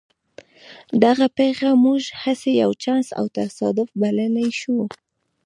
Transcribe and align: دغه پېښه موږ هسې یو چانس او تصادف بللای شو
دغه 1.03 1.25
پېښه 1.37 1.69
موږ 1.85 2.01
هسې 2.23 2.51
یو 2.63 2.71
چانس 2.83 3.07
او 3.19 3.25
تصادف 3.37 3.89
بللای 4.01 4.49
شو 4.59 4.77